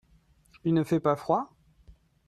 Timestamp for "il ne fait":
0.63-0.99